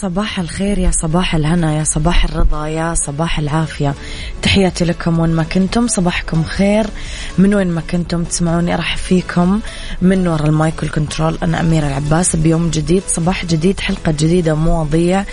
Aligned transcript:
صباح 0.00 0.40
الخير 0.40 0.78
يا 0.78 0.90
صباح 0.90 1.34
الهنا 1.34 1.78
يا 1.78 1.84
صباح 1.84 2.24
الرضا 2.24 2.66
يا 2.66 2.94
صباح 2.94 3.38
العافية. 3.38 3.94
تحياتي 4.42 4.84
لكم 4.84 5.18
وين 5.18 5.30
ما 5.30 5.42
كنتم 5.42 5.86
صباحكم 5.86 6.44
خير. 6.44 6.86
من 7.38 7.54
وين 7.54 7.68
ما 7.68 7.80
كنتم 7.90 8.24
تسمعوني 8.24 8.74
أرحب 8.74 8.98
فيكم 8.98 9.60
من 10.02 10.28
وراء 10.28 10.46
المايك 10.46 10.82
والكنترول. 10.82 11.38
أنا 11.42 11.60
أميرة 11.60 11.86
العباس 11.86 12.36
بيوم 12.36 12.70
جديد 12.70 13.02
صباح 13.08 13.44
جديد 13.44 13.80
حلقة 13.80 14.12
جديدة 14.12 14.54
مواضيع 14.54 15.24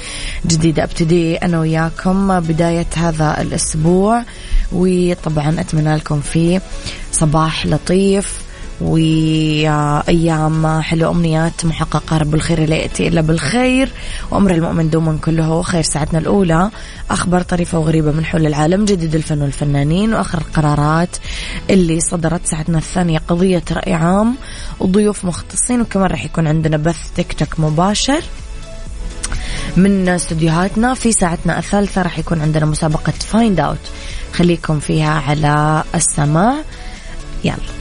جديدة. 0.48 0.84
أبتدي 0.84 1.36
أنا 1.36 1.60
وياكم 1.60 2.40
بداية 2.40 2.88
هذا 2.96 3.42
الأسبوع 3.42 4.24
وطبعا 4.72 5.60
أتمنى 5.60 5.96
لكم 5.96 6.22
فيه 6.22 6.62
صباح 7.12 7.66
لطيف. 7.66 8.51
وأيام 8.82 10.82
حلوة 10.82 11.12
أمنيات 11.12 11.66
محققة 11.66 12.18
رب 12.18 12.36
الخير 12.36 12.70
لا 12.70 12.76
يأتي 12.76 13.08
إلا 13.08 13.22
بالخير. 13.22 13.92
وأمر 14.32 14.52
المؤمن 14.52 14.90
دوما 14.90 15.18
كله 15.26 15.62
خير 15.62 15.82
ساعتنا 15.82 16.20
الأولى. 16.20 16.70
أخبار 17.12 17.42
طريفة 17.42 17.80
وغريبة 17.80 18.12
من 18.12 18.26
حول 18.26 18.46
العالم 18.46 18.86
جديد 18.86 19.16
الفن 19.16 19.42
والفنانين 19.42 20.14
وآخر 20.14 20.38
القرارات 20.38 21.18
اللي 21.70 22.00
صدرت 22.00 22.46
ساعتنا 22.46 22.78
الثانية. 22.78 23.22
قضية 23.28 23.64
رأي 23.72 23.94
عام 23.94 24.36
وضيوف 24.80 25.26
مختصين 25.26 25.82
وكمان 25.82 26.10
راح 26.10 26.26
يكون 26.26 26.48
عندنا 26.48 26.78
بث 26.78 27.12
تيك 27.16 27.34
توك 27.34 27.60
مباشر 27.60 28.24
من 29.78 30.10
استديوهاتنا. 30.10 30.94
في 30.94 31.12
ساعتنا 31.12 31.60
الثالثة 31.60 32.02
راح 32.02 32.20
يكون 32.20 32.42
عندنا 32.42 32.66
مسابقة 32.66 33.12
find 33.12 33.60
out 33.60 33.78
خليكم 34.34 34.80
فيها 34.80 35.12
على 35.12 35.84
السماع. 35.96 36.56
يلا. 37.44 37.81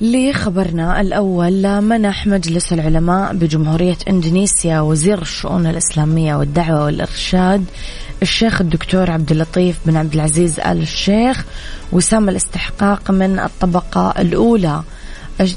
لخبرنا 0.00 1.00
الأول 1.00 1.80
منح 1.80 2.26
مجلس 2.26 2.72
العلماء 2.72 3.34
بجمهورية 3.34 3.96
إندونيسيا 4.08 4.80
وزير 4.80 5.22
الشؤون 5.22 5.66
الإسلامية 5.66 6.34
والدعوة 6.34 6.84
والإرشاد 6.84 7.64
الشيخ 8.22 8.60
الدكتور 8.60 9.10
عبد 9.10 9.30
اللطيف 9.30 9.78
بن 9.86 9.96
عبد 9.96 10.14
العزيز 10.14 10.60
آل 10.60 10.82
الشيخ 10.82 11.44
وسام 11.92 12.28
الاستحقاق 12.28 13.10
من 13.10 13.38
الطبقة 13.38 14.14
الأولى 14.18 14.82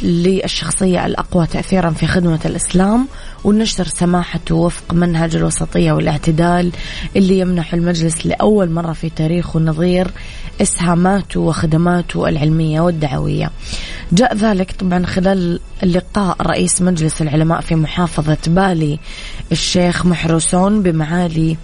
للشخصية 0.03 1.06
الأقوى 1.06 1.47
تأثيرا 1.47 1.90
في 1.90 2.08
خدمة 2.08 2.40
الإسلام 2.46 3.08
ونشر 3.44 3.88
سماحته 3.88 4.56
وفق 4.56 4.94
منهج 4.94 5.35
الوسطية 5.35 5.91
والاعتدال 5.91 6.72
اللي 7.16 7.40
يمنح 7.40 7.74
المجلس 7.74 8.25
لأول 8.25 8.69
مرة 8.72 8.94
في 8.94 9.09
تاريخه 9.09 9.59
نظير 9.59 10.07
إسهاماته 10.62 11.40
وخدماته 11.40 12.29
العلمية 12.29 12.81
والدعوية. 12.81 13.52
جاء 14.12 14.35
ذلك 14.35 14.72
طبعا 14.72 15.06
خلال 15.06 15.59
اللقاء 15.84 16.35
رئيس 16.41 16.81
مجلس 16.81 17.22
العلماء 17.22 17.62
في 17.62 17.75
محافظة 17.75 18.38
بالي 18.47 19.00
الشيخ 19.52 20.06
محروسون 20.06 20.84
بمعالي 20.84 21.58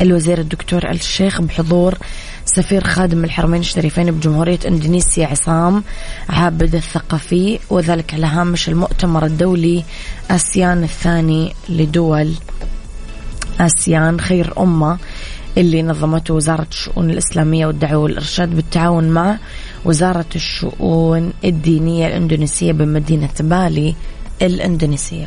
الوزير 0.00 0.38
الدكتور 0.38 0.90
الشيخ 0.90 1.40
بحضور 1.40 1.98
سفير 2.46 2.84
خادم 2.84 3.24
الحرمين 3.24 3.60
الشريفين 3.60 4.10
بجمهورية 4.10 4.58
إندونيسيا 4.66 5.26
عصام 5.26 5.84
عابد 6.28 6.74
الثقفي 6.74 7.58
وذلك 7.70 8.14
على 8.14 8.26
هامش 8.26 8.68
المؤتمر 8.68 9.26
الدولي 9.26 9.84
آسيان 10.30 10.84
الثاني 10.84 11.52
لدول 11.68 12.32
آسيان 13.60 14.20
خير 14.20 14.52
أمة 14.58 14.98
اللي 15.58 15.82
نظمته 15.82 16.34
وزارة 16.34 16.66
الشؤون 16.70 17.10
الإسلامية 17.10 17.66
والدعوة 17.66 18.02
والإرشاد 18.02 18.56
بالتعاون 18.56 19.08
مع 19.08 19.38
وزارة 19.84 20.26
الشؤون 20.36 21.32
الدينية 21.44 22.06
الإندونيسية 22.06 22.72
بمدينة 22.72 23.28
بالي 23.40 23.94
الإندونيسية. 24.42 25.26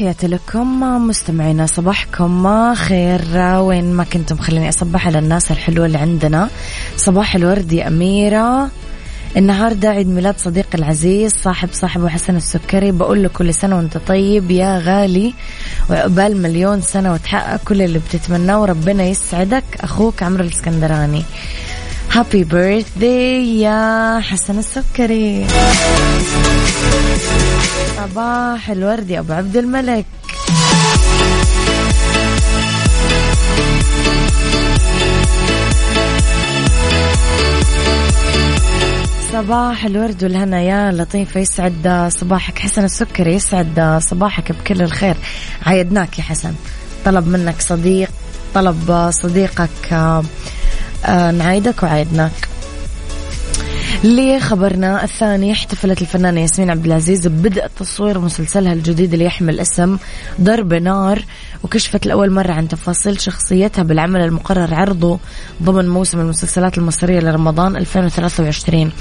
تحياتي 0.00 0.26
لكم 0.26 0.80
مستمعينا 1.08 1.66
صباحكم 1.66 2.74
خير. 2.74 3.22
وين 3.36 3.92
ما 3.92 4.04
كنتم 4.04 4.36
خليني 4.36 4.68
أصبح 4.68 5.06
على 5.06 5.18
الناس 5.18 5.50
الحلوة 5.50 5.86
اللي 5.86 5.98
عندنا. 5.98 6.48
صباح 6.96 7.34
الورد 7.34 7.72
يا 7.72 7.88
أميرة. 7.88 8.70
النهاردة 9.36 9.88
عيد 9.88 10.08
ميلاد 10.08 10.38
صديقي 10.38 10.78
العزيز 10.78 11.32
صاحب 11.34 11.68
صاحبه 11.72 12.08
حسن 12.08 12.36
السكري. 12.36 12.92
بقول 12.92 13.22
له 13.22 13.28
كل 13.28 13.54
سنة 13.54 13.76
وأنت 13.76 13.98
طيب 13.98 14.50
يا 14.50 14.78
غالي. 14.78 15.34
وعقبال 15.90 16.42
مليون 16.42 16.80
سنة 16.80 17.12
وتحقق 17.12 17.60
كل 17.64 17.82
اللي 17.82 17.98
بتتمناه. 17.98 18.60
وربنا 18.60 19.02
يسعدك. 19.02 19.64
أخوك 19.80 20.22
عمرو 20.22 20.44
الإسكندراني. 20.44 21.24
Happy 22.12 22.44
birthday 22.44 23.60
يا 23.60 24.20
حسن 24.20 24.58
السكري. 24.58 25.46
صباح 27.96 28.70
الورد 28.70 29.10
يا 29.10 29.18
أبو 29.18 29.32
عبد 29.32 29.56
الملك. 29.56 30.06
صباح 39.32 39.84
الورد 39.84 40.24
والهنا 40.24 40.60
يا 40.60 40.92
لطيفة 40.92 41.40
يسعد 41.40 42.08
صباحك. 42.20 42.58
حسن 42.58 42.84
السكري 42.84 43.34
يسعد 43.34 43.98
صباحك 44.02 44.52
بكل 44.52 44.82
الخير. 44.82 45.16
عيدناك 45.66 46.18
يا 46.18 46.24
حسن. 46.24 46.54
طلب 47.04 47.28
منك 47.28 47.60
صديق 47.60 48.10
طلب 48.54 49.10
صديقك. 49.12 49.92
آه، 49.92 51.30
نعايدك 51.30 51.82
وعايدناك. 51.82 52.49
لخبرنا 54.04 55.04
الثاني 55.04 55.52
احتفلت 55.52 56.02
الفنانة 56.02 56.40
ياسمين 56.40 56.70
عبد 56.70 56.86
العزيز 56.86 57.26
ببدء 57.26 57.66
تصوير 57.66 58.18
مسلسلها 58.18 58.72
الجديد 58.72 59.12
اللي 59.12 59.24
يحمل 59.24 59.60
اسم 59.60 59.98
ضرب 60.40 60.74
نار 60.74 61.24
وكشفت 61.62 62.06
لأول 62.06 62.30
مرة 62.30 62.52
عن 62.52 62.68
تفاصيل 62.68 63.20
شخصيتها 63.20 63.82
بالعمل 63.82 64.20
المقرر 64.20 64.74
عرضه 64.74 65.18
ضمن 65.62 65.88
موسم 65.88 66.20
المسلسلات 66.20 66.78
المصرية 66.78 67.20
لرمضان 67.20 67.76
2023 67.76 68.92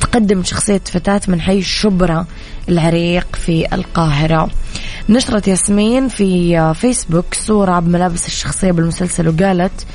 تقدم 0.00 0.42
شخصية 0.42 0.80
فتاة 0.84 1.20
من 1.28 1.40
حي 1.40 1.62
شبرا 1.62 2.26
العريق 2.68 3.26
في 3.36 3.74
القاهرة. 3.74 4.50
نشرت 5.08 5.48
ياسمين 5.48 6.08
في 6.08 6.74
فيسبوك 6.74 7.34
صورة 7.34 7.80
بملابس 7.80 8.26
الشخصية 8.26 8.72
بالمسلسل 8.72 9.28
وقالت 9.28 9.86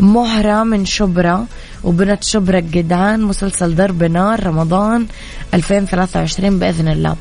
مهرة 0.00 0.64
من 0.64 0.84
شبرا 0.84 1.46
وبنت 1.84 2.24
شبرا 2.24 2.60
جدعان 2.60 3.22
مسلسل 3.22 3.74
ضرب 3.74 4.04
نار 4.04 4.46
رمضان 4.46 5.06
2023 5.54 6.58
بإذن 6.58 6.88
الله. 6.88 7.16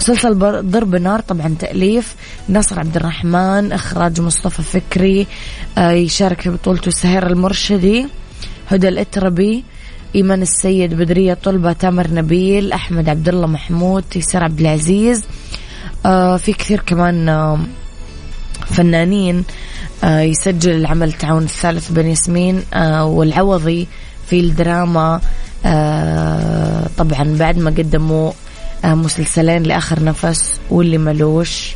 مسلسل 0.00 0.38
ضرب 0.70 0.94
نار 0.94 1.20
طبعا 1.20 1.54
تأليف 1.58 2.14
نصر 2.48 2.80
عبد 2.80 2.96
الرحمن 2.96 3.72
إخراج 3.72 4.20
مصطفى 4.20 4.62
فكري 4.62 5.26
آه، 5.78 5.90
يشارك 5.90 6.40
في 6.40 6.50
بطولته 6.50 6.90
سهير 6.90 7.26
المرشدي 7.26 8.06
هدى 8.68 8.88
الإتربي 8.88 9.64
إيمان 10.14 10.42
السيد 10.42 10.94
بدرية 10.94 11.34
طلبة 11.34 11.72
تامر 11.72 12.10
نبيل 12.10 12.72
أحمد 12.72 13.08
عبد 13.08 13.28
الله 13.28 13.46
محمود 13.46 14.02
تيسير 14.10 14.44
عبد 14.44 14.60
العزيز 14.60 15.22
آه 16.06 16.36
في 16.36 16.52
كثير 16.52 16.80
كمان 16.86 17.28
آه 17.28 17.58
فنانين 18.66 19.44
يسجل 20.04 20.70
العمل 20.70 21.08
التعاون 21.08 21.42
الثالث 21.42 21.92
بين 21.92 22.06
ياسمين 22.06 22.62
والعوضي 23.02 23.88
في 24.30 24.40
الدراما 24.40 25.20
آه 25.66 26.86
طبعا 26.98 27.36
بعد 27.38 27.58
ما 27.58 27.70
قدموا 27.70 28.32
آه 28.84 28.94
مسلسلين 28.94 29.62
لآخر 29.62 30.04
نفس 30.04 30.60
واللي 30.70 30.98
ملوش 30.98 31.74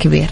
كبير. 0.00 0.30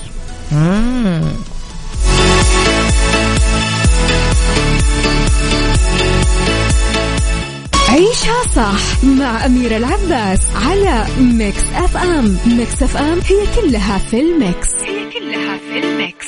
عيشها 7.89 8.43
صح 8.57 9.05
مع 9.05 9.47
أميرة 9.47 9.77
العباس 9.77 10.41
على 10.55 11.07
Mix 11.21 11.63
FM 11.75 12.39
Mix 12.47 12.83
FM 12.83 13.19
هي 13.27 13.47
كلها 13.57 13.99
في 13.99 14.21
ال 14.21 14.30
mix. 14.30 14.69
هي 14.75 15.11
كلها 15.11 15.59
في 15.59 15.79
الميكس. 15.79 16.27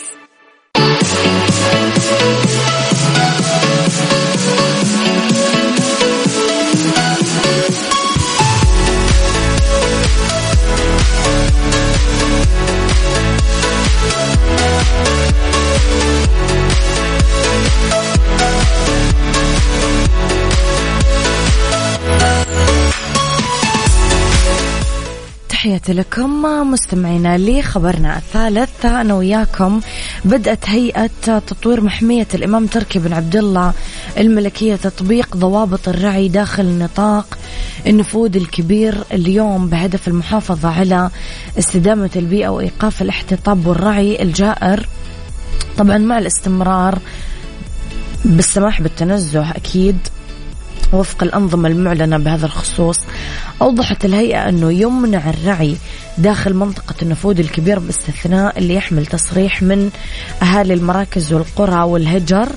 لكم 25.89 26.43
مستمعينا 26.71 27.39
لي 27.39 27.63
خبرنا 27.63 28.17
الثالث. 28.17 28.87
أنا 28.87 29.15
وياكم 29.15 29.81
بدأت 30.25 30.69
هيئة 30.69 31.11
تطوير 31.27 31.81
محمية 31.81 32.27
الإمام 32.35 32.67
تركي 32.67 32.99
بن 32.99 33.13
عبد 33.13 33.37
الله 33.37 33.73
الملكية 34.19 34.77
تطبيق 34.77 35.37
ضوابط 35.37 35.89
الرعي 35.89 36.29
داخل 36.29 36.79
نطاق 36.79 37.39
النفوذ 37.87 38.37
الكبير 38.37 38.95
اليوم 39.13 39.69
بهدف 39.69 40.09
المحافظة 40.09 40.69
على 40.69 41.11
استدامة 41.59 42.11
البيئة 42.17 42.49
وإيقاف 42.49 43.03
الاحتطاب 43.03 43.67
والرعي 43.67 44.23
الجائر. 44.23 44.89
طبعا 45.79 45.99
مع 45.99 46.19
الاستمرار 46.19 46.99
بالسماح 48.25 48.83
بالتنزه 48.83 49.51
أكيد 49.51 49.99
وفق 50.93 51.23
الأنظمة 51.23 51.69
المعلنة 51.69 52.19
بهذا 52.19 52.47
الخصوص 52.47 52.99
أوضحت 53.63 54.05
الهيئة 54.05 54.49
أنه 54.49 54.73
يمنع 54.73 55.31
الرعي 55.31 55.77
داخل 56.19 56.55
منطقة 56.55 56.95
النفوذ 57.03 57.41
الكبير 57.41 57.79
باستثناء 57.79 58.59
اللي 58.59 58.75
يحمل 58.75 59.07
تصريح 59.07 59.63
من 59.63 59.91
أهالي 60.43 60.75
المراكز 60.75 61.33
والقرى 61.33 61.83
والهجر 61.83 62.49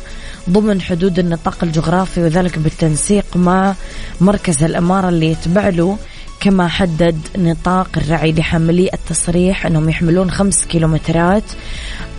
ضمن 0.50 0.82
حدود 0.82 1.20
النطاق 1.20 1.58
الجغرافي 1.64 2.22
وذلك 2.22 2.60
بالتنسيق 2.60 3.26
مع 3.36 3.74
مركز 4.22 4.64
الإمارة 4.64 5.10
اللي 5.10 5.32
يتبع 5.32 5.70
له 5.70 5.98
كما 6.40 6.68
حدد 6.68 7.20
نطاق 7.38 7.88
الرعي 7.98 8.32
لحاملي 8.32 8.90
التصريح 8.94 9.66
أنهم 9.66 9.90
يحملون 9.90 10.32
خمس 10.32 10.66
كيلومترات 10.66 11.44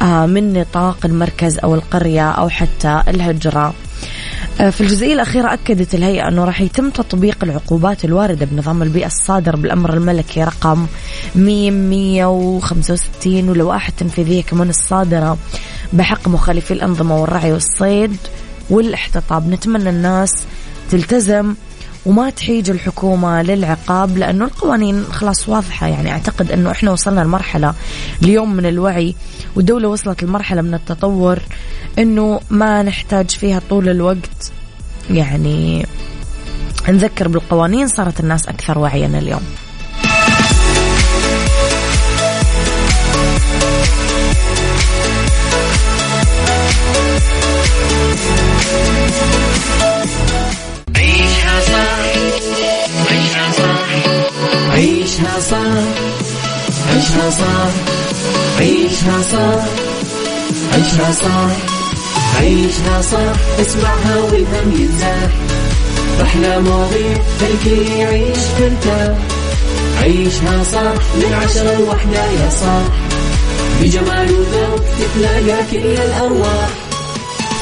آه، 0.02 0.26
من 0.26 0.52
نطاق 0.52 0.96
المركز 1.04 1.58
أو 1.58 1.74
القرية 1.74 2.30
أو 2.30 2.48
حتى 2.48 3.02
الهجرة. 3.08 3.74
في 4.70 4.80
الجزئية 4.80 5.14
الأخيرة 5.14 5.52
أكدت 5.52 5.94
الهيئة 5.94 6.28
أنه 6.28 6.44
راح 6.44 6.60
يتم 6.60 6.90
تطبيق 6.90 7.36
العقوبات 7.42 8.04
الواردة 8.04 8.46
بنظام 8.46 8.82
البيئة 8.82 9.06
الصادر 9.06 9.56
بالأمر 9.56 9.94
الملكي 9.94 10.44
رقم 10.44 10.86
165 11.34 13.48
واللوائح 13.48 13.88
التنفيذية 13.88 14.42
كمان 14.42 14.68
الصادرة 14.68 15.38
بحق 15.92 16.28
مخالفي 16.28 16.74
الأنظمة 16.74 17.20
والرعي 17.20 17.52
والصيد 17.52 18.16
والإحتطاب. 18.70 19.48
نتمنى 19.48 19.90
الناس 19.90 20.30
تلتزم 20.90 21.54
وما 22.06 22.30
تحيج 22.30 22.70
الحكومة 22.70 23.42
للعقاب 23.42 24.18
لأنه 24.18 24.44
القوانين 24.44 25.04
خلاص 25.04 25.48
واضحة. 25.48 25.86
يعني 25.86 26.12
أعتقد 26.12 26.52
أنه 26.52 26.70
إحنا 26.70 26.90
وصلنا 26.90 27.20
لمرحلة 27.20 27.74
اليوم 28.22 28.54
من 28.54 28.66
الوعي 28.66 29.14
والدولة 29.56 29.88
وصلت 29.88 30.22
لمرحلة 30.22 30.62
من 30.62 30.74
التطور 30.74 31.38
أنه 31.98 32.40
ما 32.50 32.82
نحتاج 32.82 33.30
فيها 33.30 33.60
طول 33.70 33.88
الوقت. 33.88 34.52
يعني 35.10 35.86
نذكر 36.88 37.28
بالقوانين 37.28 37.88
صارت 37.88 38.20
الناس 38.20 38.48
أكثر 38.48 38.78
وعيا 38.78 39.06
اليوم. 39.06 39.42
عيشها 54.74 55.40
صح 55.40 55.56
عيشها 56.92 57.30
صح 57.30 57.70
عيشها 58.58 59.22
صح 59.32 59.64
عيشها 60.74 61.12
صح 61.12 61.50
عيشها 62.40 63.02
صح 63.02 63.60
اسمعها 63.60 64.16
والهم 64.16 64.72
ينزاح 64.78 65.30
أحلى 66.22 66.60
مواضيع 66.60 67.18
خلي 67.40 67.98
يعيش 67.98 68.38
ترتاح 68.58 69.16
عيشها 70.02 70.64
صح 70.72 70.94
من 71.14 71.32
عشرة 71.44 71.74
لوحدة 71.78 72.24
يا 72.24 72.50
صاح. 72.50 72.82
بجمال 73.82 74.32
وذوق 74.32 74.80
تتلاقى 74.98 75.62
كل 75.70 75.78
الأرواح. 76.02 76.68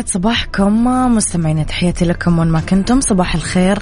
يسعد 0.00 0.12
صباحكم 0.12 0.84
مستمعين 1.16 1.66
تحياتي 1.66 2.04
لكم 2.04 2.38
وين 2.38 2.48
ما 2.48 2.60
كنتم. 2.60 3.00
صباح 3.00 3.34
الخير. 3.34 3.78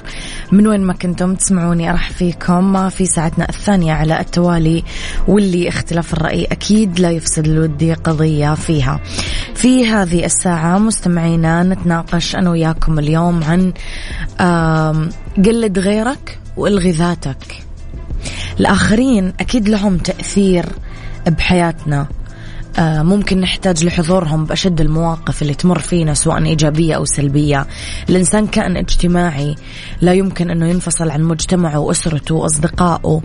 من 0.51 0.67
وين 0.67 0.81
ما 0.81 0.93
كنتم 0.93 1.35
تسمعوني 1.35 1.89
أرح 1.89 2.09
فيكم 2.11 2.89
في 2.89 3.05
ساعتنا 3.05 3.49
الثانية 3.49 3.93
على 3.93 4.19
التوالي 4.19 4.83
واللي 5.27 5.69
اختلاف 5.69 6.13
الرأي 6.13 6.45
أكيد 6.45 6.99
لا 6.99 7.11
يفسد 7.11 7.47
الودي 7.47 7.93
قضية 7.93 8.53
فيها. 8.53 8.99
في 9.55 9.87
هذه 9.87 10.25
الساعة 10.25 10.77
مستمعينا 10.77 11.63
نتناقش 11.63 12.35
أنا 12.35 12.49
وياكم 12.49 12.99
اليوم 12.99 13.43
عن 13.43 13.73
قلد 15.37 15.79
غيرك 15.79 16.39
والغي 16.57 16.91
ذاتك. 16.91 17.63
الآخرين 18.59 19.33
أكيد 19.39 19.69
لهم 19.69 19.97
تأثير 19.97 20.65
بحياتنا. 21.27 22.07
ممكن 22.79 23.39
نحتاج 23.39 23.85
لحضورهم 23.85 24.45
بأشد 24.45 24.81
المواقف 24.81 25.41
اللي 25.41 25.53
تمر 25.53 25.79
فينا 25.79 26.13
سواء 26.13 26.43
إيجابية 26.43 26.95
أو 26.95 27.05
سلبية. 27.05 27.67
الإنسان 28.09 28.47
كائن 28.47 28.77
اجتماعي 28.77 29.55
لا 30.01 30.13
يمكن 30.13 30.49
أنه 30.49 30.67
ينفصل 30.67 31.09
عن 31.09 31.23
مجتمعه 31.23 31.79
وأسرته 31.79 32.35
وأصدقائه. 32.35 33.21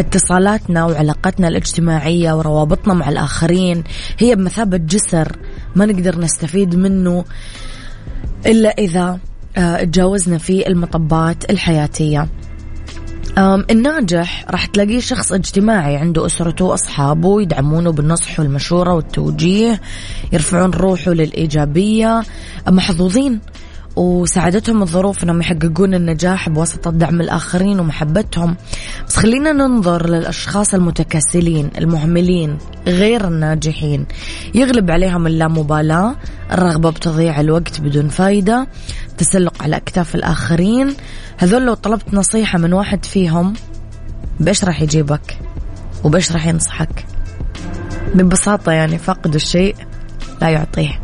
اتصالاتنا 0.00 0.84
وعلاقاتنا 0.84 1.48
الاجتماعية 1.48 2.32
وروابطنا 2.32 2.94
مع 2.94 3.08
الآخرين 3.08 3.84
هي 4.18 4.34
بمثابة 4.34 4.76
جسر 4.76 5.36
ما 5.74 5.86
نقدر 5.86 6.20
نستفيد 6.20 6.76
منه 6.76 7.24
إلا 8.46 8.68
إذا 8.68 9.18
آه، 9.56 9.84
تجاوزنا 9.84 10.38
في 10.38 10.68
المطبات 10.68 11.50
الحياتية. 11.50 12.28
الناجح 13.38 14.44
راح 14.50 14.66
تلاقيه 14.66 15.00
شخص 15.00 15.32
اجتماعي 15.32 15.96
عنده 15.96 16.26
أسرته 16.26 16.64
وأصحابه 16.64 17.42
يدعمونه 17.42 17.92
بالنصح 17.92 18.40
والمشورة 18.40 18.94
والتوجيه 18.94 19.80
يرفعون 20.32 20.70
روحه 20.70 21.10
للإيجابية 21.10 22.22
محظوظين. 22.68 23.40
وساعدتهم 23.96 24.82
الظروف 24.82 25.24
انهم 25.24 25.40
يحققون 25.40 25.94
النجاح 25.94 26.48
بواسطة 26.48 26.90
دعم 26.90 27.20
الآخرين 27.20 27.80
ومحبتهم. 27.80 28.56
بس 29.08 29.16
خلينا 29.16 29.52
ننظر 29.52 30.10
للأشخاص 30.10 30.74
المتكاسلين 30.74 31.70
المهملين 31.78 32.58
غير 32.86 33.28
الناجحين. 33.28 34.06
يغلب 34.54 34.90
عليهم 34.90 35.26
اللامبالاة 35.26 36.14
الرغبة 36.52 36.90
بتضييع 36.90 37.40
الوقت 37.40 37.80
بدون 37.80 38.08
فايدة 38.08 38.66
تسلق 39.18 39.62
على 39.62 39.76
أكتاف 39.76 40.14
الآخرين. 40.14 40.94
هذول 41.38 41.66
لو 41.66 41.74
طلبت 41.74 42.14
نصيحة 42.14 42.58
من 42.58 42.72
واحد 42.72 43.04
فيهم 43.04 43.54
بإيش 44.40 44.64
راح 44.64 44.82
يجيبك؟ 44.82 45.38
وبإيش 46.04 46.32
راح 46.32 46.46
ينصحك؟ 46.46 47.06
ببساطة 48.14 48.72
يعني 48.72 48.98
فاقد 48.98 49.34
الشيء 49.34 49.76
لا 50.42 50.48
يعطيه. 50.48 51.00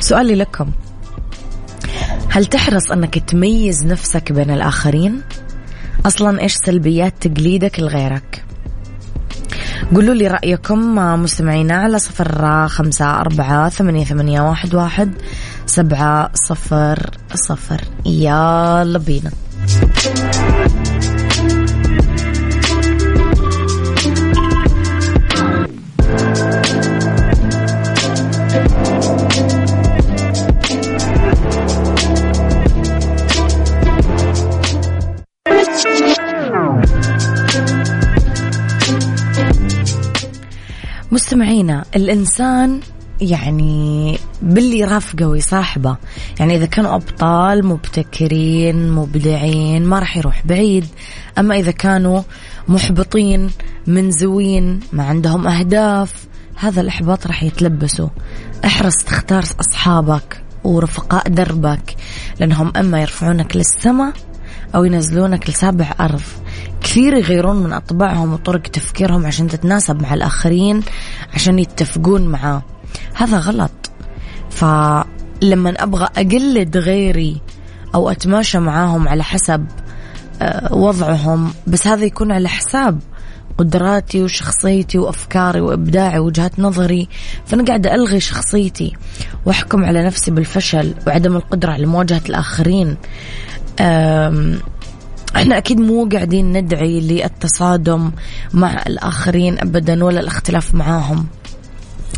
سؤالي 0.00 0.34
لكم. 0.34 0.70
هل 2.32 2.46
تحرص 2.46 2.90
أنك 2.90 3.18
تميز 3.18 3.86
نفسك 3.86 4.32
بين 4.32 4.50
الآخرين؟ 4.50 5.20
أصلا 6.06 6.40
إيش 6.40 6.54
سلبيات 6.54 7.14
تقليدك 7.20 7.80
لغيرك؟ 7.80 8.44
قولوا 9.94 10.14
لي 10.14 10.26
رأيكم 10.26 10.94
مستمعينا 11.22 11.74
على 11.74 11.98
صفر 11.98 12.68
خمسة 12.68 13.20
أربعة 13.20 13.68
ثمانية, 13.68 14.04
ثمانية 14.04 14.40
واحد, 14.40 14.74
واحد 14.74 15.12
سبعة 15.66 16.30
صفر 16.34 17.10
صفر 17.34 17.80
يلا 18.06 18.98
بينا 18.98 19.30
مستمعينا 41.40 41.84
الإنسان 41.96 42.80
يعني 43.20 44.18
باللي 44.42 44.78
يرافقه 44.78 45.26
ويصاحبه. 45.26 45.96
يعني 46.40 46.56
إذا 46.56 46.66
كانوا 46.66 46.94
أبطال 46.94 47.66
مبتكرين 47.66 48.90
مبدعين 48.90 49.84
ما 49.84 49.98
راح 49.98 50.16
يروح 50.16 50.46
بعيد. 50.46 50.86
أما 51.38 51.58
إذا 51.58 51.70
كانوا 51.70 52.22
محبطين 52.68 53.50
منزوين 53.86 54.80
ما 54.92 55.04
عندهم 55.04 55.46
أهداف 55.46 56.26
هذا 56.56 56.80
الإحباط 56.80 57.26
راح 57.26 57.42
يتلبسوا 57.42 58.08
احرص 58.64 58.96
تختار 58.96 59.44
أصحابك 59.60 60.42
ورفقاء 60.64 61.28
دربك 61.28 61.96
لأنهم 62.40 62.72
أما 62.76 63.00
يرفعونك 63.00 63.56
للسماء 63.56 64.12
أو 64.74 64.84
ينزلونك 64.84 65.50
لسابع 65.50 65.94
أرض. 66.00 66.22
كثير 66.80 67.14
يغيرون 67.14 67.56
من 67.56 67.72
أطباعهم 67.72 68.32
وطرق 68.32 68.62
تفكيرهم 68.62 69.26
عشان 69.26 69.48
تتناسب 69.48 70.02
مع 70.02 70.14
الآخرين 70.14 70.82
عشان 71.34 71.58
يتفقون 71.58 72.26
معاه. 72.26 72.62
هذا 73.14 73.38
غلط. 73.38 73.90
فلما 74.50 75.74
أبغى 75.78 76.08
أقلد 76.16 76.76
غيري 76.76 77.40
أو 77.94 78.10
أتماشى 78.10 78.58
معاهم 78.58 79.08
على 79.08 79.24
حسب 79.24 79.66
آه، 80.42 80.74
وضعهم 80.74 81.52
بس 81.66 81.86
هذا 81.86 82.04
يكون 82.04 82.32
على 82.32 82.48
حساب 82.48 83.00
قدراتي 83.58 84.22
وشخصيتي 84.22 84.98
وأفكاري 84.98 85.60
وإبداعي 85.60 86.18
ووجهات 86.18 86.60
نظري. 86.60 87.08
فأنا 87.46 87.64
قاعدة 87.64 87.94
ألغي 87.94 88.20
شخصيتي 88.20 88.92
وأحكم 89.46 89.84
على 89.84 90.04
نفسي 90.04 90.30
بالفشل 90.30 90.94
وعدم 91.06 91.36
القدرة 91.36 91.72
على 91.72 91.86
مواجهة 91.86 92.22
الآخرين. 92.28 92.96
إحنا 95.36 95.58
أكيد 95.58 95.80
مو 95.80 96.08
قاعدين 96.12 96.52
ندعي 96.52 97.00
للتصادم 97.00 98.10
مع 98.54 98.82
الآخرين 98.86 99.58
ابدا 99.58 100.04
ولا 100.04 100.20
الاختلاف 100.20 100.74
معاهم. 100.74 101.26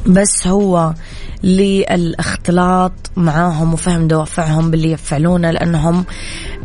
بس 0.06 0.46
هو 0.46 0.94
للاختلاط 1.42 2.92
معاهم 3.16 3.72
وفهم 3.72 4.08
دوافعهم 4.08 4.70
باللي 4.70 4.92
يفعلونه 4.92 5.50
لأنهم 5.50 6.04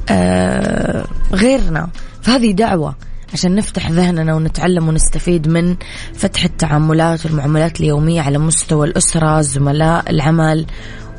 آه 0.09 1.05
غيرنا. 1.33 1.89
فهذه 2.21 2.51
دعوة 2.51 2.95
عشان 3.33 3.55
نفتح 3.55 3.91
ذهننا 3.91 4.35
ونتعلم 4.35 4.87
ونستفيد 4.87 5.47
من 5.47 5.75
فتح 6.13 6.43
التعاملات 6.43 7.25
والمعاملات 7.25 7.79
اليومية 7.79 8.21
على 8.21 8.37
مستوى 8.37 8.87
الأسرة 8.87 9.41
زملاء 9.41 10.09
العمل 10.09 10.65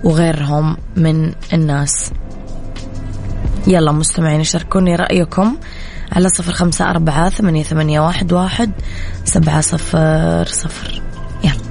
وغيرهم 0.04 0.76
من 0.96 1.32
الناس. 1.52 2.10
يلا 3.66 3.92
مستمعين 3.92 4.44
شاركوني 4.44 4.96
رأيكم 4.96 5.56
على 6.12 6.28
صفر 6.28 6.52
خمسة 6.52 6.90
أربعة 6.90 7.28
ثمانية, 7.28 7.62
ثمانية 7.62 8.00
واحد, 8.00 8.32
واحد 8.32 8.72
سبعة 9.24 9.60
صفر 9.60 10.44
صفر. 10.44 11.02
يلا. 11.44 11.68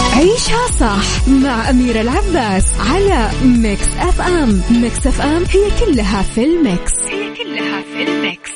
عيشها 0.00 0.66
صح 0.80 1.28
مع 1.28 1.70
أميرة 1.70 2.00
العباس 2.00 2.64
على 2.80 3.30
Mix 3.44 3.88
FM 3.98 4.62
Mix 4.70 5.06
FM 5.06 5.44
هي 5.44 5.70
كلها 5.86 6.22
في 6.22 6.44
ال 6.44 6.54
mix. 6.54 6.92
هي 7.02 7.34
كلها 7.34 7.82
في 7.82 8.02
ال 8.02 8.13
mix. 8.13 8.55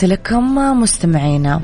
تحياتي 0.00 0.06
لكم 0.06 0.80
مستمعينا. 0.80 1.60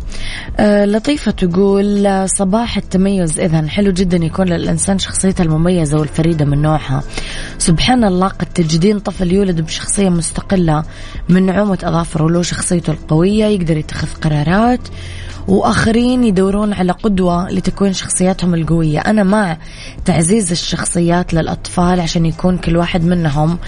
أه 0.57 0.85
لطيفة 0.85 1.31
تقول 1.31 2.29
صباح 2.29 2.77
التميز. 2.77 3.41
إذا 3.41 3.69
حلو 3.69 3.93
جدا 3.93 4.17
يكون 4.17 4.49
للإنسان 4.49 4.99
شخصيته 4.99 5.43
المميزة 5.43 5.99
والفريدة 5.99 6.45
من 6.45 6.63
نوعها. 6.63 7.03
سبحان 7.59 8.05
الله 8.05 8.29
قد 8.29 8.47
تجدين 8.47 8.99
طفل 8.99 9.33
يولد 9.33 9.61
بشخصية 9.61 10.09
مستقلة 10.09 10.85
من 11.29 11.47
نعومة 11.47 11.79
أظافره 11.83 12.25
ولو 12.25 12.43
شخصيته 12.43 12.91
القوية 12.91 13.45
يقدر 13.45 13.77
يتخذ 13.77 14.09
قرارات 14.23 14.81
وآخرين 15.49 16.25
يدورون 16.25 16.73
على 16.73 16.93
قدوة 16.93 17.51
لتكوين 17.51 17.93
شخصياتهم 17.93 18.55
القوية. 18.55 18.99
أنا 19.01 19.23
مع 19.23 19.57
تعزيز 20.05 20.51
الشخصيات 20.51 21.35
للأطفال 21.35 22.01
عشان 22.01 22.27
يكون 22.27 22.59
كل 22.59 22.77
واحد 22.77 23.05
منهم 23.05 23.59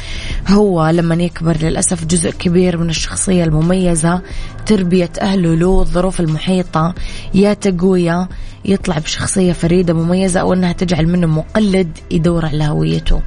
هو 0.49 0.88
لما 0.88 1.14
يكبر. 1.14 1.56
للأسف 1.62 2.04
جزء 2.04 2.30
كبير 2.30 2.76
من 2.76 2.90
الشخصية 2.90 3.44
المميزة 3.44 4.23
تربية 4.66 5.11
أهله 5.20 5.54
له 5.54 5.80
الظروف 5.80 6.20
المحيطة 6.20 6.94
يا 7.35 7.54
تقوية 7.54 8.28
يطلع 8.64 8.99
بشخصية 8.99 9.52
فريدة 9.52 9.94
مميزة 9.94 10.40
أو 10.40 10.52
أنها 10.52 10.73
تجعل 10.73 11.06
منه 11.06 11.26
مقلد 11.26 11.99
يدور 12.11 12.47
على 12.47 12.64
هويته. 12.64 13.23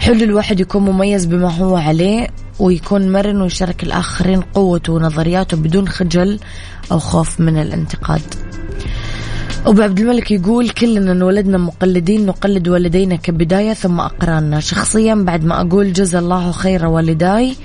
حلو 0.00 0.24
الواحد 0.24 0.60
يكون 0.60 0.82
مميز 0.82 1.26
بما 1.26 1.50
هو 1.50 1.76
عليه 1.76 2.28
ويكون 2.58 3.12
مرن 3.12 3.42
ويشارك 3.42 3.82
الآخرين 3.82 4.40
قوته 4.40 4.92
ونظرياته 4.92 5.56
بدون 5.56 5.88
خجل 5.88 6.38
أو 6.92 6.98
خوف 6.98 7.40
من 7.40 7.62
الانتقاد. 7.62 8.20
أبو 9.66 9.82
عبد 9.82 10.00
الملك 10.00 10.30
يقول 10.30 10.70
كلنا 10.70 11.12
انولدنا 11.12 11.58
مقلدين 11.58 12.26
نقلد 12.26 12.68
والدينا 12.68 13.16
كبداية 13.16 13.72
ثم 13.72 14.00
أقراننا. 14.00 14.60
شخصيا 14.60 15.14
بعد 15.14 15.44
ما 15.44 15.60
أقول 15.60 15.92
جزا 15.92 16.18
الله 16.18 16.52
خير 16.52 16.86
والداي 16.86 17.56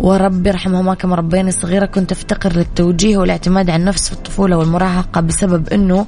وربي 0.00 0.50
رحمهما 0.50 0.94
كما 0.94 1.14
ربيني 1.16 1.50
صغيرة 1.50 1.86
كنت 1.86 2.12
أفتقر 2.12 2.52
للتوجيه 2.52 3.16
والاعتماد 3.16 3.70
على 3.70 3.80
النفس 3.80 4.08
في 4.08 4.12
الطفولة 4.12 4.56
والمراهقة 4.56 5.20
بسبب 5.20 5.68
أنه 5.68 6.06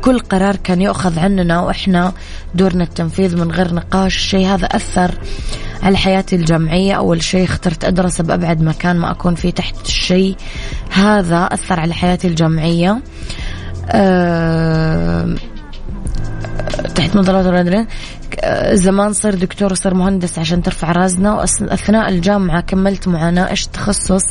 كل 0.00 0.18
قرار 0.18 0.56
كان 0.56 0.80
يؤخذ 0.80 1.18
عننا 1.18 1.60
وإحنا 1.60 2.12
دورنا 2.54 2.84
التنفيذ 2.84 3.36
من 3.36 3.50
غير 3.50 3.74
نقاش. 3.74 4.16
الشيء 4.16 4.46
هذا 4.46 4.66
أثر 4.66 5.14
على 5.82 5.96
حياتي 5.96 6.36
الجامعية 6.36 6.94
أول 6.94 7.22
شيء 7.22 7.44
اخترت 7.44 7.84
أدرس 7.84 8.20
بأبعد 8.20 8.62
مكان 8.62 8.96
ما 8.96 9.10
أكون 9.10 9.34
فيه 9.34 9.50
تحت 9.50 9.86
الشيء 9.86 10.36
هذا 10.90 11.38
أثر 11.38 11.80
على 11.80 11.94
حياتي 11.94 12.28
الجامعية 12.28 13.00
أه 13.88 15.34
تحت 17.00 17.16
مظلات 17.16 17.46
الأدرين 17.46 17.86
زمان 18.72 19.12
صير 19.12 19.34
دكتور 19.34 19.72
وصير 19.72 19.94
مهندس 19.94 20.38
عشان 20.38 20.62
ترفع 20.62 20.92
راسنا 20.92 21.34
وأثناء 21.34 22.08
الجامعة 22.08 22.60
كملت 22.60 23.08
معاناة. 23.08 23.50
إيش 23.50 23.66
التخصص 23.66 24.22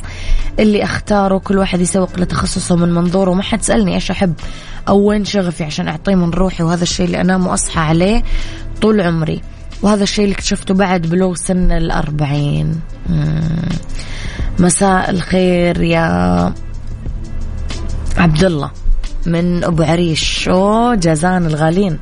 اللي 0.60 0.84
أختاره؟ 0.84 1.38
كل 1.38 1.58
واحد 1.58 1.82
يسوق 1.82 2.20
لتخصصه 2.20 2.76
من 2.76 2.94
منظوره. 2.94 3.34
ما 3.34 3.44
حد 3.44 3.62
سألني 3.62 3.96
إيش 3.96 4.12
أحب. 4.12 4.34
أو 4.88 5.00
وين 5.00 5.26
شغفي 5.26 5.64
عشان 5.64 5.88
أعطيه 5.88 6.16
من 6.16 6.30
روحي 6.30 6.64
وهذا 6.64 6.84
الشيء 6.84 7.06
اللي 7.06 7.22
أنام 7.22 7.48
وأصحى 7.48 7.80
عليه 7.80 8.24
طول 8.82 9.02
عمري. 9.02 9.42
وهذا 9.82 10.04
الشيء 10.04 10.26
اللي 10.26 10.36
اكتشفته 10.36 10.74
بعد 10.74 11.02
بلوغ 11.02 11.36
سن 11.36 11.72
الأربعين. 11.72 12.80
مساء 14.60 15.10
الخير 15.10 15.82
يا 15.82 16.06
عبد 18.18 18.44
الله 18.44 18.72
من 19.30 19.64
أبو 19.64 19.84
عريش. 19.84 20.50
أوه 20.50 20.96
جازان 20.96 21.46
الغالين. 21.46 22.00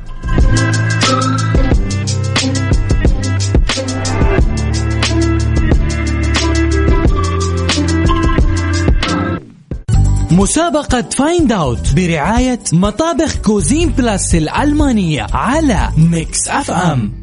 مسابقة 10.30 11.02
Find 11.02 11.52
Out 11.52 11.94
برعاية 11.94 12.60
مطابخ 12.72 13.36
Cuisine 13.36 13.88
Plus 13.88 14.34
الألمانية 14.34 15.26
على 15.32 15.88
Mix 15.96 16.48
FM 16.48 17.17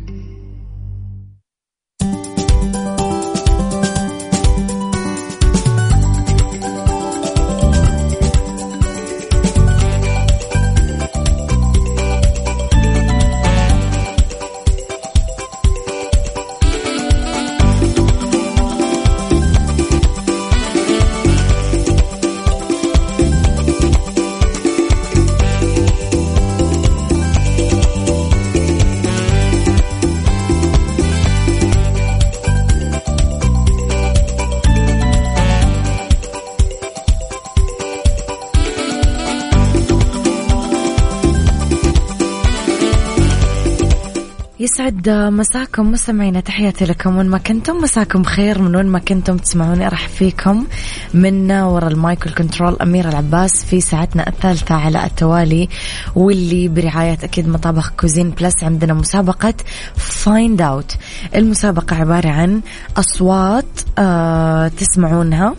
يسعد 44.75 45.09
مساكم 45.09 45.92
مستمعينا 45.92 46.40
تحياتي 46.40 46.85
لكم. 46.85 47.18
وين 47.18 47.25
ما 47.25 47.38
كنتم 47.38 47.75
مساكم 47.75 48.24
خير. 48.24 48.61
من 48.61 48.75
وين 48.75 48.85
ما 48.85 49.00
كنتم 49.00 49.38
تسمعوني 49.38 49.88
أرحب 49.88 50.09
فيكم. 50.09 50.66
من 51.14 51.51
ورا 51.51 51.88
ال 51.87 51.97
mic 51.97 52.25
وال 52.25 52.37
control 52.37 52.77
أميرة 52.81 53.09
العباس 53.09 53.66
في 53.66 53.81
ساعتنا 53.81 54.29
الثالثة 54.29 54.75
على 54.75 55.05
التوالي 55.05 55.70
واللي 56.16 56.68
برعاية 56.68 57.18
أكيد 57.24 57.48
مطابخ 57.48 57.90
Cuisine 57.89 58.29
Plus. 58.29 58.63
عندنا 58.64 58.94
مسابقة 58.94 59.53
Find 59.96 60.61
Out 60.61 60.98
المسابقة 61.35 61.96
عبارة 61.96 62.29
عن 62.29 62.61
أصوات 62.98 63.66
آه 63.98 64.68
تسمعونها 64.68 65.55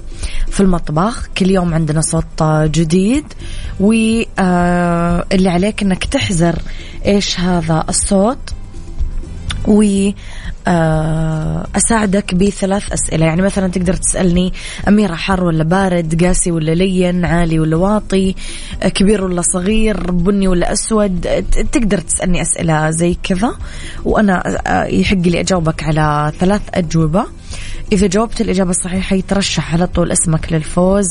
في 0.51 0.61
المطبخ. 0.61 1.29
كل 1.39 1.51
يوم 1.51 1.75
عندنا 1.75 2.01
صوت 2.01 2.43
جديد. 2.53 3.25
واللي 3.81 4.27
آه 4.39 5.25
عليك 5.33 5.83
إنك 5.83 6.05
تحزر 6.05 6.59
إيش 7.07 7.41
هذا 7.41 7.85
الصوت. 7.89 8.39
و 9.67 10.11
آه، 10.69 11.67
بثلاث 12.33 12.93
أسئلة. 12.93 13.27
يعني 13.27 13.43
مثلا 13.43 13.69
تقدر 13.69 13.95
تسألني 13.95 14.53
أميرة 14.89 15.15
حر 15.15 15.45
ولا 15.45 15.65
بارد 15.65 16.25
قاسي 16.25 16.51
ولا 16.51 16.75
لين 16.75 17.25
عالي 17.25 17.61
ولا 17.61 17.77
واطي 17.77 18.35
آه، 18.83 18.89
كبير 18.89 19.25
ولا 19.25 19.43
صغير 19.43 20.11
بني 20.11 20.49
ولا 20.49 20.73
أسود 20.73 21.21
تقدر 21.73 21.99
تسألني 21.99 22.43
أسئلة 22.43 22.91
زي 22.91 23.17
كذا 23.23 23.55
وأنا 24.05 24.43
آه، 24.67 24.85
يحق 24.85 25.17
لي 25.17 25.41
أجاوبك 25.41 25.83
على 25.83 26.33
ثلاث 26.41 26.63
أجوبة. 26.75 27.25
إذا 27.93 28.07
جاوبت 28.07 28.41
الإجابة 28.41 28.71
الصحيحة 28.71 29.17
يترشح 29.17 29.75
على 29.75 29.87
طول 29.87 30.13
اسمك 30.13 30.53
للفوز. 30.53 31.09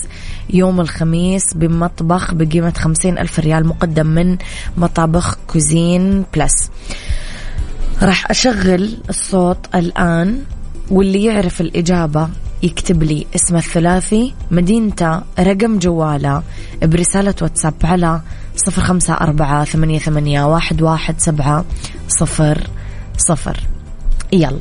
يوم 0.50 0.82
الخميس 0.82 1.54
بمطبخ 1.54 2.34
بقيمة 2.34 2.74
خمسين 2.78 3.18
ألف 3.18 3.40
ريال 3.40 3.68
مقدم 3.68 4.06
من 4.06 4.38
مطابخ 4.78 5.38
Cuisine 5.48 6.26
Plus. 6.34 6.70
راح 8.02 8.30
أشغل 8.32 8.98
الصوت 9.10 9.76
الآن 9.76 10.44
واللي 10.92 11.24
يعرف 11.24 11.62
الإجابة 11.62 12.30
يكتب 12.64 13.04
لي 13.04 13.28
اسمه 13.36 13.58
الثلاثي 13.60 14.34
مدينته 14.52 15.22
رقم 15.40 15.80
جواله 15.80 16.44
برسالة 16.84 17.36
واتساب 17.42 17.74
على 17.84 18.22
صفر 18.56 18.82
خمسة 18.82 19.14
أربعة 19.14 19.64
ثمانية, 19.64 20.00
ثمانية 20.00 20.44
واحد, 20.44 20.82
واحد 20.82 21.20
سبعة 21.20 21.66
صفر 22.08 22.68
صفر. 23.18 23.58
يلا 24.34 24.60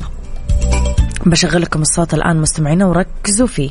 بشغل 1.25 1.61
لكم 1.61 1.81
الصوت 1.81 2.13
الآن 2.13 2.41
مستمعينا 2.41 2.85
وركزوا 2.85 3.47
فيه. 3.47 3.69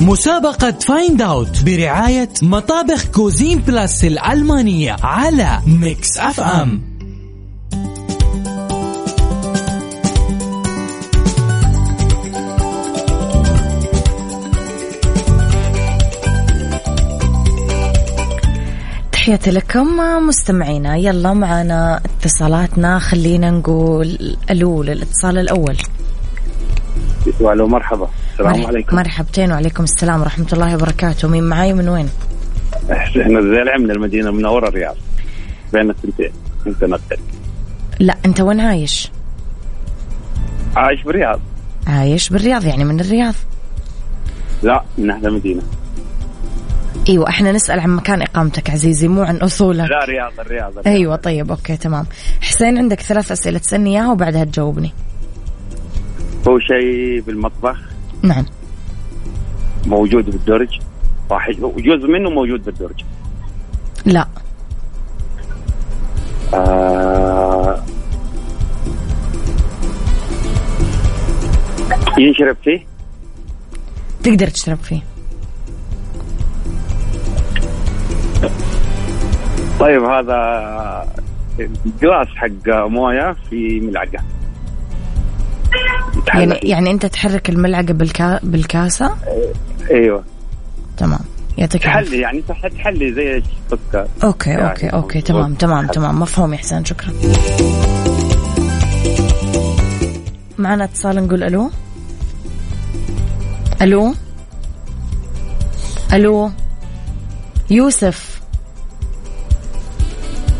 مسابقة 0.00 0.70
Find 0.70 1.22
Out 1.22 1.64
برعاية 1.64 2.28
مطابخ 2.42 3.06
Cuisine 3.06 3.58
Plus 3.58 4.04
الألمانية 4.04 4.96
على 5.02 5.60
Mix 5.66 6.18
FM 6.18 6.96
تحياتي 19.12 19.50
لكم 19.50 19.96
مستمعينا 20.28 20.96
يلا 20.96 21.32
معنا 21.34 22.00
اتصالاتنا. 22.04 22.98
خلينا 22.98 23.50
نقول 23.50 24.36
ألو 24.50 24.82
للاتصال 24.82 25.38
الأول. 25.38 25.76
ألو 27.40 27.66
مرحبا. 27.66 28.08
السلام 28.36 28.66
عليكم. 28.66 28.96
مرحبتين 28.96 29.52
وعليكم 29.52 29.84
السلام 29.84 30.20
ورحمة 30.20 30.46
الله 30.52 30.74
وبركاته. 30.74 31.28
مين 31.28 31.44
معاي 31.44 31.72
من 31.72 31.88
وين؟ 31.88 32.08
إحنا 32.92 33.38
الزالع 33.38 33.76
من 33.76 33.90
المدينة 33.90 34.28
المنورة 34.28 34.68
الرياض. 34.68 34.96
بين 35.72 35.90
الثنتين. 35.90 36.30
أنت 36.66 36.84
نقل 36.84 37.16
لا 37.98 38.16
أنت 38.26 38.40
وين 38.40 38.60
عايش؟ 38.60 39.10
عايش 40.76 41.02
بالرياض. 41.02 41.40
عايش 41.86 42.28
بالرياض 42.28 42.64
يعني 42.64 42.84
من 42.84 43.00
الرياض. 43.00 43.34
لا 44.62 44.84
من 44.98 45.10
أهل 45.10 45.26
المدينة. 45.26 45.62
إيوه 47.08 47.28
إحنا 47.28 47.52
نسأل 47.52 47.80
عن 47.80 47.90
مكان 47.90 48.22
إقامتك 48.22 48.70
عزيزي 48.70 49.08
مو 49.08 49.22
عن 49.22 49.36
اصولك 49.36 49.90
لا 49.90 50.04
رياض 50.04 50.32
الرياض, 50.40 50.78
الرياض. 50.78 50.88
إيوه 50.88 51.16
طيب 51.16 51.50
أوكي 51.50 51.76
تمام. 51.76 52.06
حسين 52.40 52.78
عندك 52.78 53.00
ثلاث 53.00 53.32
أسئلة 53.32 53.58
تسألني 53.58 53.90
إياها 53.90 54.12
وبعدها 54.12 54.44
تجاوبني. 54.44 54.92
هو 56.48 56.58
شيء 56.58 57.20
بالمطبخ. 57.26 57.76
نعم. 58.26 58.44
موجود 59.86 60.30
بالدرج؟ 60.30 60.80
واحد 61.30 61.54
جزء 61.76 62.06
منه 62.06 62.30
موجود 62.30 62.64
بالدرج. 62.64 63.04
لا. 64.04 64.26
آه. 66.54 67.82
ينشرب 72.18 72.56
فيه؟ 72.64 72.86
تقدر 74.22 74.46
تشرب 74.46 74.78
فيه. 74.78 75.00
طيب 79.80 80.04
هذا 80.04 81.08
glass 82.02 82.28
حق 82.28 82.68
موية 82.68 83.36
في 83.50 83.80
ملعقة. 83.80 84.35
يعني 86.34 86.60
يعني 86.62 86.90
أنت 86.90 87.06
تحرك 87.06 87.48
الملعقة 87.50 87.82
بالكا 87.92 88.40
بالكاسة؟ 88.42 89.14
إيوه. 89.90 90.24
تمام. 90.96 91.20
يعطيك 91.58 91.82
تحلي 91.82 92.18
يعني 92.20 92.42
تح- 92.48 92.66
تحلي 92.68 93.12
زي 93.12 93.36
السكر. 93.36 94.08
okay 94.24 94.50
يعني 94.50 94.68
okay 94.70 94.88
okay. 94.88 95.20
تمام 95.20 95.54
تمام. 95.54 95.86
تمام. 95.86 96.20
مفهوم 96.20 96.52
يا 96.52 96.58
حسين 96.58 96.84
شكرا. 96.84 97.12
معنا 100.58 100.84
اتصال 100.84 101.16
نقول 101.26 101.42
ألو. 101.42 101.70
ألو. 103.82 104.14
ألو. 106.12 106.50
يوسف. 107.70 108.40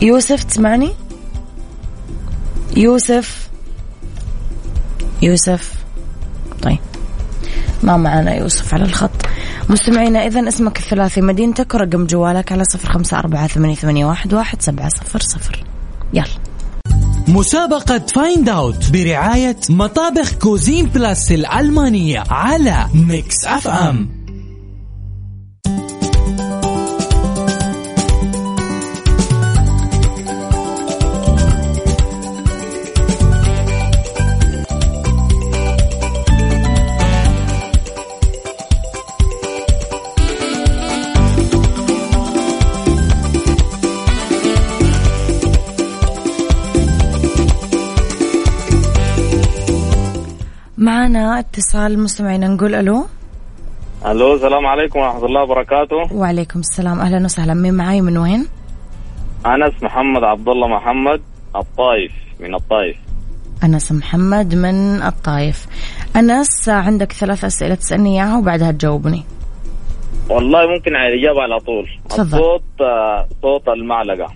يوسف 0.03 0.45
تسمعني؟ 0.45 0.91
يوسف. 2.77 3.46
يوسف. 5.23 5.73
طيب. 6.63 6.79
ما 7.83 7.97
معنا 7.97 8.35
يوسف 8.35 8.75
على 8.75 8.85
الخط. 8.85 9.27
مستمعينا 9.71 10.27
إذا 10.27 10.49
اسمك 10.49 10.79
الثلاثي 10.79 11.21
مدينتك 11.21 11.75
ورقم 11.75 12.07
جوالك 12.07 12.53
على 12.53 12.65
صفر 12.65 12.93
خمسة 12.93 13.19
أربعة 13.19 13.47
ثمانية, 13.47 13.75
ثمانية 13.75 14.05
واحد, 14.05 14.35
واحد 14.35 14.63
سبعة 14.63 14.89
صفر 14.89 15.21
صفر. 15.21 15.65
يلا. 16.13 16.27
مسابقة 17.29 17.99
Find 17.99 18.49
Out 18.49 18.91
برعاية 18.91 19.57
مطابخ 19.71 20.33
Cuisine 20.33 20.87
Plus 20.87 21.33
الألمانية 21.33 22.25
على 22.31 22.87
Mix 22.95 23.45
FM 23.47 24.16
معنا 51.17 51.39
اتصال 51.39 51.99
مستمعينا 51.99 52.49
نقول 52.49 52.75
ألو. 52.75 53.07
ألو 54.07 54.35
السلام 54.35 54.67
عليكم 54.67 54.99
ورحمة 54.99 55.27
الله 55.27 55.43
وبركاته. 55.43 56.17
وعليكم 56.17 56.61
السلام 56.61 57.01
أهلا 57.01 57.25
وسهلا. 57.25 57.55
مين 57.55 57.75
معاي؟ 57.75 58.01
من 58.01 58.19
وين؟ 58.19 58.47
أنس 59.47 59.83
محمد 59.83 60.25
عبد 60.25 60.49
الله 60.49 60.69
محمد 60.69 61.21
الطايف 61.57 62.13
من 62.41 62.55
الطايف. 62.55 62.97
أنس 63.65 63.93
محمد 63.93 64.55
من 64.55 65.03
الطايف. 65.03 65.67
أنس 66.17 66.69
عندك 66.69 67.13
ثلاث 67.13 67.45
أسئلة 67.45 67.75
تسألني 67.75 68.23
إياها 68.23 68.39
وبعدها 68.39 68.71
تجاوبني. 68.71 69.25
والله 70.31 70.67
ممكن 70.67 70.97
على 70.97 71.15
الإجابة 71.15 71.43
على 71.43 71.59
طول. 71.61 71.89
تفضل. 72.09 72.39
الصوت 72.39 72.81
آه، 72.81 73.29
صوت 73.43 73.69
المعلقة. 73.69 74.33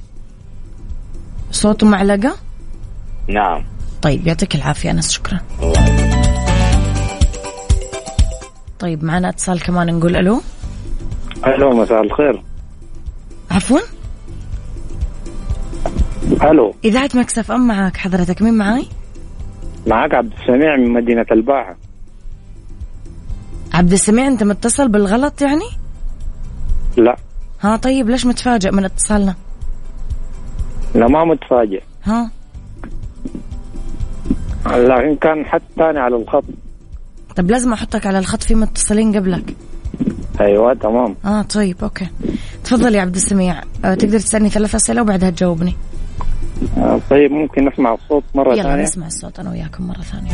صوت 1.50 1.84
معلقة؟ 1.84 2.36
نعم. 3.28 3.64
طيب 4.02 4.26
يعطيك 4.26 4.54
العافية 4.54 4.90
أنس 4.90 5.12
شكرا. 5.12 5.40
طيب 8.80 9.04
معنا 9.04 9.28
اتصال 9.28 9.62
كمان 9.62 9.98
نقول 9.98 10.16
ألو. 10.16 10.40
ألو 11.46 11.70
مساء 11.70 12.02
الخير. 12.02 12.42
عفوا. 13.50 13.78
ألو. 16.42 16.74
إذاعة 16.84 17.10
مكسف 17.14 17.52
أم 17.52 17.66
معك 17.66 17.96
حضرتك 17.96 18.42
مين 18.42 18.54
معاي؟ 18.54 18.86
معك 19.86 20.14
عبد 20.14 20.32
السميع 20.32 20.76
من 20.76 20.92
مدينة 20.92 21.26
الباحة. 21.32 21.76
عبد 23.74 23.92
السميع 23.92 24.26
أنت 24.26 24.42
متصل 24.42 24.88
بالغلط 24.88 25.42
يعني؟ 25.42 25.68
لا. 26.96 27.16
ها 27.60 27.76
طيب 27.76 28.10
ليش 28.10 28.26
متفاجئ 28.26 28.70
من 28.70 28.84
اتصالنا؟ 28.84 29.34
لا 30.94 31.08
ما 31.08 31.24
متفاجئ. 31.24 31.82
ها. 32.04 32.30
لكن 34.66 35.16
كان 35.16 35.44
حد 35.44 35.62
ثاني 35.76 35.98
على 35.98 36.16
الخط. 36.16 36.44
طب 37.36 37.50
لازم 37.50 37.72
أحطك 37.72 38.06
على 38.06 38.18
الخط 38.18 38.42
في 38.42 38.54
متصلين 38.54 39.16
قبلك. 39.16 39.56
أيوه 40.40 40.74
تمام. 40.74 41.16
آه 41.24 41.42
طيب 41.42 41.76
أوكي. 41.82 42.06
تفضل 42.64 42.94
يا 42.94 43.00
عبد 43.00 43.14
السميع. 43.14 43.62
آه 43.84 43.94
تقدر 43.94 44.18
تسألني 44.18 44.50
ثلاث 44.50 44.74
أسئلة 44.74 45.02
وبعدها 45.02 45.30
تجاوبني. 45.30 45.76
آه، 46.76 47.00
طيب 47.10 47.32
ممكن 47.32 47.68
نسمع 47.68 47.94
الصوت 47.94 48.24
مرة 48.34 48.52
يلا 48.52 48.62
ثانية؟ 48.62 48.82
نسمع 48.82 49.06
الصوت 49.06 49.38
أنا 49.38 49.50
وياكم 49.50 49.86
مرة 49.86 50.00
ثانية. 50.00 50.30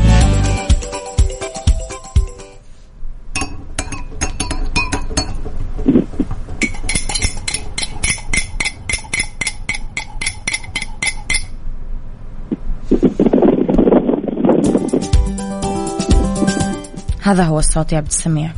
هذا 17.26 17.44
هو 17.44 17.58
الصوت 17.58 17.92
يا 17.92 17.96
عبد 17.96 18.06
السميع 18.06 18.50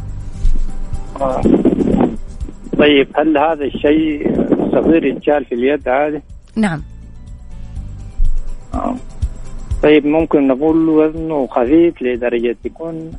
آه. 1.20 1.42
طيب 2.78 3.08
هل 3.16 3.38
هذا 3.38 3.64
الشيء 3.64 4.34
صغير 4.72 5.04
يتشال 5.04 5.44
في 5.44 5.54
اليد 5.54 5.88
عادي؟ 5.88 6.20
نعم 6.56 6.82
آه. 8.74 8.96
طيب 9.82 10.06
ممكن 10.06 10.48
نقول 10.48 10.88
وزنه 10.88 11.46
خفيف 11.46 12.02
لدرجة 12.02 12.56
يكون 12.64 13.10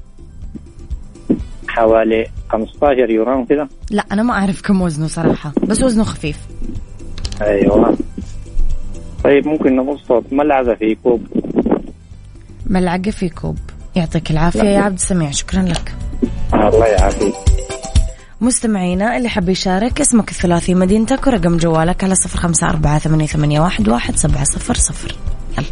حوالي 1.68 2.28
15 2.50 3.06
جرام 3.06 3.46
كده 3.46 3.68
لا 3.92 4.06
أنا 4.12 4.24
ما 4.24 4.34
أعرف 4.34 4.62
كم 4.62 4.82
وزنه 4.82 5.08
صراحة 5.08 5.54
بس 5.68 5.84
وزنه 5.84 6.04
خفيف 6.04 6.48
أيوه 7.42 7.98
طيب 9.24 9.48
ممكن 9.48 9.76
نقول 9.76 10.00
صوت 10.00 10.34
ملعقة 10.34 10.74
في 10.76 10.96
كوب 10.96 11.28
ملعقة 12.66 13.12
في 13.12 13.30
كوب 13.30 13.58
يعطيك 14.00 14.32
العافية 14.32 14.64
يا 14.64 14.80
عبد 14.80 14.96
السميع 14.96 15.32
شكرا 15.32 15.62
لك. 15.62 15.96
الله 16.54 16.86
يعافيك. 16.86 17.34
مستمعينا 18.42 19.18
اللي 19.18 19.30
حب 19.30 19.50
يشارك 19.50 20.02
اسمك 20.02 20.32
الثلاثي 20.32 20.74
مدينتك 20.74 21.28
ورقم 21.28 21.58
جوالك 21.58 22.04
على 22.04 22.16
صفر 22.16 22.40
خمسة 22.40 22.70
أربعة 22.70 23.00
ثمانية, 23.00 23.26
ثمانية 23.28 23.60
واحد, 23.60 23.90
واحد 23.90 24.16
سبعة 24.16 24.44
صفر 24.44 24.74
صفر. 24.74 25.16
يلا. 25.58 25.68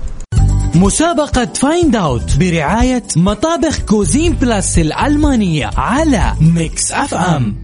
مسابقة 0.75 1.45
Find 1.45 1.95
Out 1.95 2.37
برعاية 2.39 3.03
مطابخ 3.15 3.79
Cuisine 3.79 4.33
Plus 4.33 4.79
الألمانية 4.79 5.69
على 5.77 6.33
Mix 6.41 6.91
FM 6.91 7.55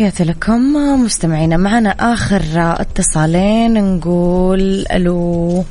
تحياتي 0.00 0.24
لكم 0.24 0.72
مستمعينا 1.04 1.56
معنا 1.56 1.90
آخر 1.90 2.42
اتصالين 2.56 3.96
نقول 3.96 4.84
ألو. 4.92 5.64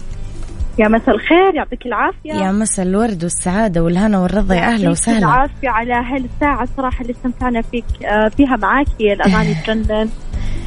يا 0.80 0.88
مساء 0.88 1.16
الخير 1.16 1.56
يعطيك 1.56 1.86
العافية. 1.86 2.34
يا 2.46 2.52
مساء 2.52 2.86
الورد 2.86 3.24
والسعادة 3.24 3.84
والهنا 3.84 4.20
والرضا 4.20 4.56
يا 4.56 4.62
أهلا 4.62 4.90
وسهلا. 4.90 5.18
العافية 5.18 5.70
على 5.70 5.94
هالساعة. 5.94 6.68
صراحة 6.78 7.02
اللي 7.02 7.14
استمتعنا 7.14 7.62
فيك 7.62 7.86
آه، 8.06 8.28
فيها 8.38 8.56
معاكي 8.62 9.14
الأغاني 9.14 9.54
تجنن 9.68 10.10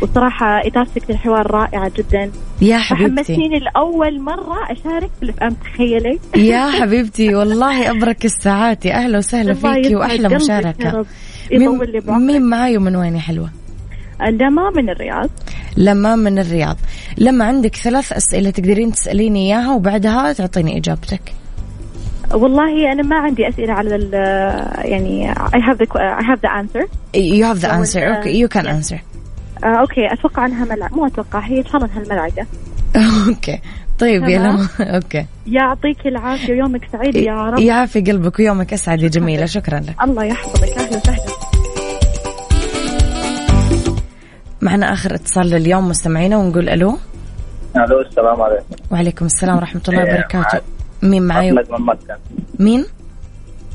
وصراحة 0.03 0.67
إدارتك 0.67 1.11
للحوار 1.11 1.51
رائعة 1.51 1.93
جدا. 1.97 2.31
يا 2.63 2.79
حبيبتي. 2.79 3.33
حمسيني 3.33 3.59
لأول 3.59 4.21
مرة 4.21 4.57
أشارك 4.71 5.11
في 5.21 5.23
الأفلام 5.23 5.55
تخيلي. 5.55 6.19
يا 6.37 6.71
حبيبتي 6.71 7.35
والله 7.35 7.91
أبرك 7.91 8.25
الساعات. 8.25 8.85
يا 8.87 8.95
أهلا 8.95 9.19
وسهلا 9.19 9.55
فيكي 9.55 9.97
وأحلى 9.97 10.29
مشاركة. 10.29 11.05
مين, 11.59 12.27
مين 12.27 12.43
معاي 12.43 12.77
ومن 12.77 12.97
وين 12.97 13.15
يا 13.15 13.21
حلوة؟ 13.21 13.51
لمى 14.21 14.71
من 14.71 14.91
الرياض. 14.91 15.31
لمى 15.77 16.17
من 16.17 16.39
الرياض. 16.39 16.77
لمى 17.19 17.45
عندك 17.45 17.77
ثلاث 17.77 18.13
أسئلة 18.13 18.51
تقدرين 18.51 18.93
تسأليني 18.93 19.47
إياها 19.47 19.75
وبعدها 19.75 20.33
تعطيني 20.33 20.79
إجابتك. 20.79 21.21
والله 22.35 22.93
أنا 22.93 23.03
ما 23.03 23.17
عندي 23.17 23.49
أسئلة 23.49 23.73
على 23.73 23.97
ال 23.97 24.13
يعني 24.85 25.35
I 25.35 25.59
have 25.59 25.79
the 25.79 25.87
I 25.97 26.23
have 26.23 26.41
the 26.41 26.53
answer. 26.53 26.85
You 27.15 27.45
have 27.45 27.61
the 27.61 27.73
answer. 27.73 28.21
okay 28.21 28.33
you 28.33 28.49
can 28.49 28.67
answer. 28.67 29.01
آه 29.65 29.81
okay 29.81 30.13
أتوقع 30.13 30.47
أنها 30.47 30.65
ملعقة 30.65 30.97
مو 30.97 31.07
أتوقع 31.07 31.39
هي 31.39 31.59
إن 31.59 31.65
شاء 31.65 31.77
الله 31.77 31.87
أنها 31.87 32.03
الملعقة. 32.03 32.47
okay 33.29 33.59
طيب 33.99 34.23
يا 34.23 34.39
لمى 34.39 34.69
okay 34.81 35.27
يعطيك 35.47 36.07
العافية 36.07 36.53
ويومك 36.53 36.89
سعيد 36.93 37.17
يا 37.17 37.33
رب. 37.35 37.59
يعافي 37.59 38.01
قلبك 38.01 38.39
ويومك 38.39 38.73
أسعد 38.73 39.03
يا 39.03 39.09
جميلة. 39.09 39.47
شكرا 39.47 39.81
لك. 39.81 40.03
الله 40.03 40.25
يحفظك. 40.25 40.79
أهلا 40.79 40.97
وسهلا. 40.97 41.32
معنا 44.63 44.93
آخر 44.93 45.15
اتصال 45.15 45.47
لليوم 45.47 45.89
مستمعينا 45.89 46.37
ونقول 46.37 46.69
ألو. 46.69 46.99
ألو 47.77 48.01
السلام 48.01 48.43
عليكم. 48.43 48.65
وعليكم 48.91 49.27
السلام 49.27 49.57
ورحمة 49.57 49.83
الله 49.89 50.03
وبركاته. 50.03 50.61
مين 51.03 51.23
معي 51.23 51.53
مطلق 51.53 51.79
من 51.79 51.87
مكة. 51.87 52.19
مين؟ 52.59 52.85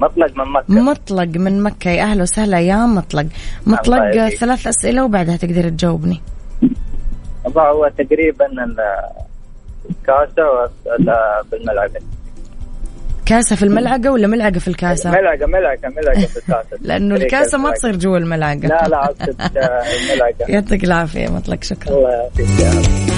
مطلق 0.02 0.38
من 0.38 0.52
مكة. 0.52 0.74
مطلق 0.74 1.38
من 1.40 1.64
مكة. 1.64 1.90
يا 1.90 2.04
أهلا 2.04 2.22
وسهلا 2.22 2.60
يا 2.60 2.86
مطلق. 2.86 3.26
مطلق 3.68 4.30
ثلاث 4.30 4.68
أسئلة 4.68 5.04
وبعدها 5.06 5.38
تقدر 5.38 5.70
تجاوبني. 5.70 6.22
هو 7.58 7.92
تقريبا 7.98 8.46
الكاسة 9.90 10.44
ولا 10.86 11.44
بالملعقة 11.52 12.00
كاسة 13.28 13.56
في 13.56 13.64
الملعقة 13.64 14.12
ولا 14.12 14.28
ملعقة 14.28 14.60
في 14.60 14.68
الكاسة؟ 14.68 15.12
ملعقة 15.12 15.46
ملعقة 15.46 15.90
ملعقة 15.98 16.28
في 16.28 16.38
الكاسة. 16.38 16.78
لأنه 16.88 17.16
الكاسة 17.16 17.58
ما 17.58 17.72
تصير 17.72 17.96
جوا 17.96 18.18
الملعقة. 18.18 18.56
لا 18.58 18.88
لا 18.88 19.06
أقصد 19.06 19.36
الملعقة. 19.56 20.52
يعطيك 20.52 20.84
العافية 20.84 21.28
مطلق 21.28 21.64
شكرا. 21.64 21.98
الله 21.98 22.12
يعافيك. 22.12 23.17